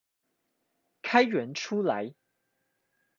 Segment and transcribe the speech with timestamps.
[1.03, 2.15] 開源出來